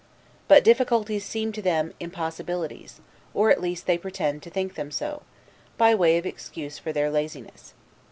But 0.47 0.63
difficulties 0.63 1.23
seem 1.23 1.51
to 1.51 1.61
them, 1.61 1.93
impossibilities, 1.99 3.01
or 3.35 3.51
at 3.51 3.61
least 3.61 3.85
they 3.85 3.99
pretend 3.99 4.41
to 4.41 4.49
think 4.49 4.73
them 4.73 4.89
so 4.89 5.21
by 5.77 5.93
way 5.93 6.17
of 6.17 6.25
excuse 6.25 6.79
for 6.79 6.91
their 6.91 7.11
laziness. 7.11 7.75